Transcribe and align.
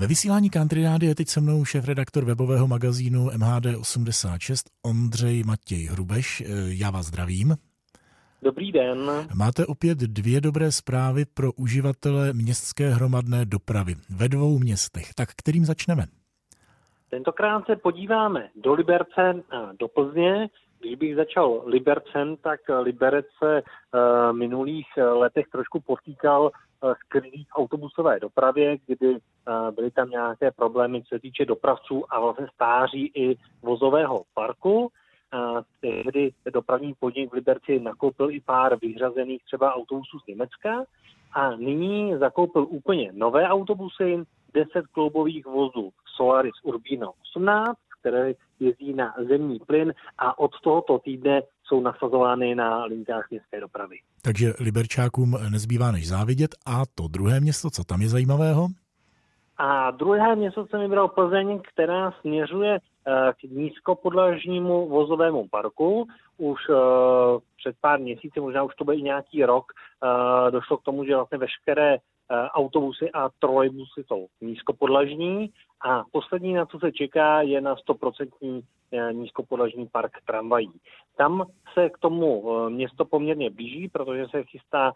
Ve 0.00 0.06
vysílání 0.06 0.50
Country 0.50 0.84
Rády 0.84 1.06
je 1.06 1.14
teď 1.14 1.28
se 1.28 1.40
mnou 1.40 1.64
šéf-redaktor 1.64 2.24
webového 2.24 2.66
magazínu 2.68 3.26
MHD86 3.26 4.70
Ondřej 4.86 5.42
Matěj 5.42 5.86
Hrubeš. 5.86 6.42
Já 6.68 6.90
vás 6.90 7.06
zdravím. 7.06 7.56
Dobrý 8.42 8.72
den. 8.72 9.10
Máte 9.34 9.66
opět 9.66 9.98
dvě 9.98 10.40
dobré 10.40 10.72
zprávy 10.72 11.24
pro 11.34 11.52
uživatele 11.52 12.32
městské 12.32 12.90
hromadné 12.90 13.44
dopravy 13.44 13.94
ve 14.10 14.28
dvou 14.28 14.58
městech. 14.58 15.14
Tak 15.14 15.28
kterým 15.36 15.64
začneme? 15.64 16.04
Tentokrát 17.10 17.66
se 17.66 17.76
podíváme 17.76 18.48
do 18.62 18.74
Liberce 18.74 19.42
a 19.50 19.72
do 19.80 19.88
Plzně. 19.88 20.48
Když 20.80 20.94
bych 20.94 21.16
začal 21.16 21.62
Libercem, 21.66 22.36
tak 22.36 22.60
Liberec 22.82 23.26
se 23.38 23.62
v 23.92 24.32
minulých 24.32 24.86
letech 24.96 25.46
trošku 25.52 25.80
potýkal 25.80 26.50
s 26.82 27.08
krizí 27.08 27.44
v 27.44 27.58
autobusové 27.58 28.20
dopravě, 28.20 28.78
kdy 28.86 29.18
byly 29.70 29.90
tam 29.90 30.10
nějaké 30.10 30.50
problémy, 30.50 31.02
co 31.02 31.08
se 31.08 31.18
týče 31.18 31.44
dopravců 31.44 32.04
a 32.08 32.20
vlastně 32.20 32.46
stáří 32.54 33.12
i 33.14 33.36
vozového 33.62 34.22
parku. 34.34 34.92
Tehdy 35.80 36.32
dopravní 36.52 36.94
podnik 37.00 37.30
v 37.30 37.34
Liberci 37.34 37.80
nakoupil 37.80 38.30
i 38.30 38.40
pár 38.40 38.78
vyhrazených 38.82 39.44
třeba 39.44 39.74
autobusů 39.74 40.18
z 40.18 40.26
Německa 40.26 40.84
a 41.32 41.56
nyní 41.56 42.16
zakoupil 42.18 42.66
úplně 42.70 43.10
nové 43.12 43.48
autobusy, 43.48 44.24
10 44.54 44.86
kloubových 44.86 45.46
vozů 45.46 45.92
Solaris 46.16 46.54
Urbino 46.62 47.12
18, 47.22 47.78
které 48.00 48.34
jezdí 48.60 48.94
na 48.94 49.14
zemní 49.28 49.58
plyn 49.58 49.94
a 50.18 50.38
od 50.38 50.60
tohoto 50.60 50.98
týdne 50.98 51.42
jsou 51.70 51.80
nasazovány 51.80 52.54
na 52.54 52.84
linkách 52.84 53.30
městské 53.30 53.60
dopravy. 53.60 53.96
Takže 54.22 54.52
Liberčákům 54.60 55.38
nezbývá 55.50 55.92
než 55.92 56.08
závidět. 56.08 56.50
A 56.66 56.82
to 56.94 57.08
druhé 57.08 57.40
město, 57.40 57.70
co 57.70 57.84
tam 57.84 58.02
je 58.02 58.08
zajímavého? 58.08 58.68
A 59.56 59.90
druhé 59.90 60.36
město 60.36 60.66
jsem 60.66 60.80
vybral 60.80 61.08
Plzeň, 61.08 61.60
která 61.72 62.12
směřuje 62.20 62.78
eh, 62.78 63.32
k 63.40 63.42
nízkopodlažnímu 63.42 64.88
vozovému 64.88 65.48
parku. 65.50 66.06
Už 66.38 66.68
uh, 66.68 66.76
před 67.56 67.76
pár 67.80 68.00
měsíci, 68.00 68.40
možná 68.40 68.62
už 68.62 68.74
to 68.74 68.84
byl 68.84 68.94
i 68.94 69.02
nějaký 69.02 69.44
rok, 69.44 69.64
uh, 69.72 70.50
došlo 70.50 70.76
k 70.76 70.82
tomu, 70.82 71.04
že 71.04 71.16
vlastně 71.16 71.38
veškeré 71.38 71.98
Eh, 72.32 72.48
autobusy 72.48 73.10
a 73.10 73.28
trolejbusy 73.38 74.04
jsou 74.06 74.26
nízkopodlažní 74.40 75.50
a 75.80 76.02
poslední, 76.12 76.54
na 76.54 76.66
co 76.66 76.78
se 76.78 76.92
čeká, 76.92 77.42
je 77.42 77.60
na 77.60 77.74
100% 77.74 78.62
eh, 78.92 79.12
nízkopodlažní 79.12 79.86
park 79.86 80.12
tramvají. 80.26 80.70
Tam 81.16 81.44
se 81.74 81.90
k 81.90 81.98
tomu 81.98 82.44
eh, 82.50 82.70
město 82.70 83.04
poměrně 83.04 83.50
blíží, 83.50 83.88
protože 83.88 84.26
se 84.28 84.44
chystá 84.44 84.92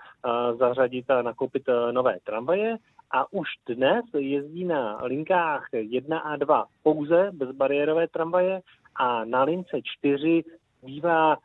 zařadit 0.58 1.10
a 1.10 1.22
nakoupit 1.22 1.62
nové 1.90 2.18
tramvaje 2.24 2.76
a 3.10 3.32
už 3.32 3.48
dnes 3.68 4.04
jezdí 4.18 4.64
na 4.64 5.00
linkách 5.02 5.68
1 5.72 6.18
a 6.18 6.36
2 6.36 6.66
pouze 6.82 7.30
bezbariérové 7.32 8.08
tramvaje 8.08 8.60
a 8.96 9.24
na 9.24 9.42
lince 9.42 9.80
4 9.82 10.44
bývá 10.82 11.36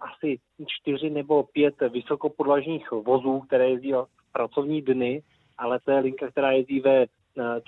asi 0.00 0.38
čtyři 0.66 1.10
nebo 1.10 1.42
pět 1.42 1.74
vysokopodlažních 1.92 2.90
vozů, 2.90 3.40
které 3.40 3.70
jezdí 3.70 3.92
v 3.92 4.32
pracovní 4.32 4.82
dny 4.82 5.22
ale 5.58 5.80
to 5.80 5.90
je 5.90 5.98
linka, 5.98 6.30
která 6.30 6.50
jezdí 6.50 6.80
ve 6.80 7.02
eh, 7.02 7.06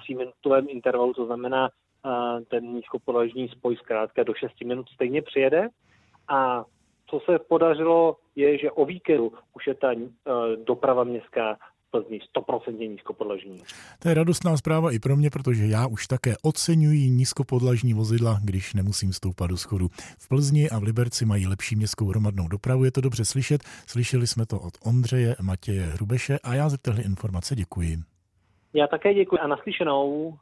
tříminutovém 0.02 0.66
intervalu, 0.68 1.14
to 1.14 1.26
znamená, 1.26 1.68
eh, 1.70 2.44
ten 2.44 2.64
nízkopodlažní 2.64 3.48
spoj 3.48 3.76
zkrátka 3.76 4.22
do 4.22 4.34
6 4.34 4.64
minut 4.64 4.88
stejně 4.88 5.22
přijede. 5.22 5.68
A 6.28 6.64
co 7.10 7.20
se 7.20 7.38
podařilo, 7.38 8.16
je, 8.36 8.58
že 8.58 8.70
o 8.70 8.84
víkendu 8.84 9.32
už 9.56 9.66
je 9.66 9.74
ta 9.74 9.92
eh, 9.92 10.56
doprava 10.64 11.04
městská 11.04 11.56
Plzni 11.90 12.20
100% 12.36 12.88
nízkopodlažní. 12.90 13.62
To 13.98 14.08
je 14.08 14.14
radostná 14.14 14.56
zpráva 14.56 14.92
i 14.92 14.98
pro 14.98 15.16
mě, 15.16 15.30
protože 15.30 15.66
já 15.66 15.86
už 15.86 16.06
také 16.06 16.34
oceňuji 16.42 17.10
nízkopodlažní 17.10 17.94
vozidla, 17.94 18.38
když 18.44 18.74
nemusím 18.74 19.12
stoupat 19.12 19.50
do 19.50 19.56
schodu. 19.56 19.88
V 20.18 20.28
Plzni 20.28 20.70
a 20.70 20.78
v 20.78 20.82
Liberci 20.82 21.24
mají 21.24 21.46
lepší 21.46 21.76
městskou 21.76 22.06
hromadnou 22.06 22.48
dopravu, 22.48 22.84
je 22.84 22.92
to 22.92 23.00
dobře 23.00 23.24
slyšet. 23.24 23.60
Slyšeli 23.86 24.26
jsme 24.26 24.46
to 24.46 24.60
od 24.60 24.74
Ondřeje 24.84 25.36
Matěje 25.42 25.82
Hrubeše 25.82 26.38
a 26.44 26.54
já 26.54 26.68
za 26.68 26.76
tyhle 26.82 27.02
informace 27.02 27.56
děkuji. 27.56 27.96
Já 28.74 28.86
také 28.86 29.14
děkuji 29.14 29.38
a 29.38 29.46
naslyšenou. 29.46 30.38